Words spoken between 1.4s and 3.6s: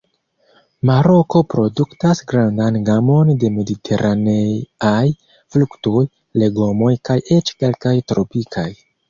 produktas grandan gamon de